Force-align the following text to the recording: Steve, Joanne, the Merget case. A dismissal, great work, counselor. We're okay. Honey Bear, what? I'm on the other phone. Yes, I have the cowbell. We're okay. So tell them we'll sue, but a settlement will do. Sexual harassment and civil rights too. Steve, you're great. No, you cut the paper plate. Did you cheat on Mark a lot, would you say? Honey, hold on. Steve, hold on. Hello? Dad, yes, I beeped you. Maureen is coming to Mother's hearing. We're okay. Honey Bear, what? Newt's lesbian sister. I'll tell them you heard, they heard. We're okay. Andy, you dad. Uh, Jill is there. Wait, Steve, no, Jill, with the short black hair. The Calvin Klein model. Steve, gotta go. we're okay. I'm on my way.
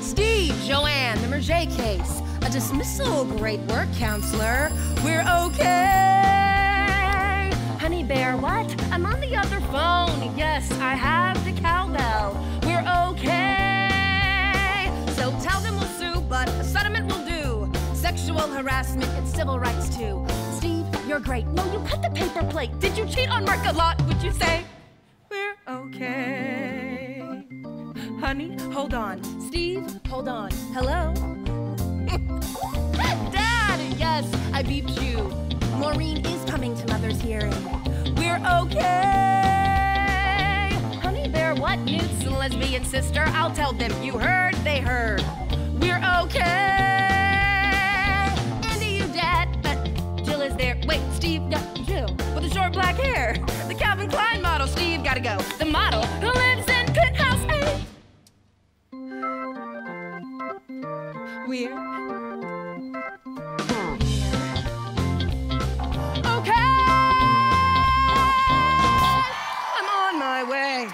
Steve, 0.00 0.54
Joanne, 0.64 1.20
the 1.20 1.28
Merget 1.28 1.70
case. 1.76 2.22
A 2.42 2.50
dismissal, 2.50 3.26
great 3.36 3.60
work, 3.60 3.86
counselor. 3.96 4.72
We're 5.04 5.24
okay. 5.44 5.90
Honey 7.78 8.02
Bear, 8.02 8.36
what? 8.38 8.66
I'm 8.90 9.04
on 9.04 9.20
the 9.20 9.36
other 9.36 9.60
phone. 9.72 10.34
Yes, 10.36 10.72
I 10.80 10.94
have 10.94 11.44
the 11.44 11.52
cowbell. 11.60 12.34
We're 12.62 12.84
okay. 13.10 14.90
So 15.16 15.30
tell 15.42 15.60
them 15.60 15.76
we'll 15.76 15.84
sue, 15.84 16.20
but 16.22 16.48
a 16.48 16.64
settlement 16.64 17.06
will 17.12 17.24
do. 17.26 17.70
Sexual 17.94 18.40
harassment 18.40 19.10
and 19.10 19.28
civil 19.28 19.58
rights 19.58 19.94
too. 19.94 20.26
Steve, 20.54 20.86
you're 21.06 21.20
great. 21.20 21.46
No, 21.48 21.64
you 21.72 21.78
cut 21.86 22.00
the 22.00 22.10
paper 22.10 22.42
plate. 22.44 22.70
Did 22.80 22.96
you 22.96 23.06
cheat 23.06 23.30
on 23.30 23.44
Mark 23.44 23.64
a 23.66 23.72
lot, 23.72 24.00
would 24.06 24.22
you 24.22 24.32
say? 24.32 24.64
Honey, 28.20 28.54
hold 28.72 28.92
on. 28.92 29.22
Steve, 29.40 29.86
hold 30.06 30.28
on. 30.28 30.50
Hello? 30.74 31.14
Dad, 33.32 33.80
yes, 33.98 34.26
I 34.52 34.62
beeped 34.62 35.00
you. 35.02 35.22
Maureen 35.78 36.24
is 36.26 36.44
coming 36.44 36.76
to 36.76 36.86
Mother's 36.88 37.18
hearing. 37.20 37.50
We're 38.16 38.36
okay. 38.60 38.80
Honey 41.00 41.28
Bear, 41.28 41.54
what? 41.54 41.78
Newt's 41.80 42.26
lesbian 42.26 42.84
sister. 42.84 43.24
I'll 43.28 43.52
tell 43.54 43.72
them 43.72 43.90
you 44.02 44.18
heard, 44.18 44.54
they 44.64 44.80
heard. 44.80 45.24
We're 45.80 46.00
okay. 46.22 46.40
Andy, 48.70 48.86
you 48.86 49.06
dad. 49.14 49.48
Uh, 49.64 50.22
Jill 50.22 50.42
is 50.42 50.54
there. 50.56 50.78
Wait, 50.86 51.00
Steve, 51.14 51.40
no, 51.42 51.58
Jill, 51.84 52.14
with 52.34 52.42
the 52.44 52.50
short 52.50 52.74
black 52.74 52.96
hair. 52.96 53.36
The 53.66 53.74
Calvin 53.74 54.10
Klein 54.10 54.42
model. 54.42 54.66
Steve, 54.66 55.02
gotta 55.04 55.20
go. 55.20 55.38
we're 61.46 61.68
okay. 66.26 66.52
I'm 69.76 69.88
on 69.88 70.18
my 70.18 70.44
way. 70.48 70.88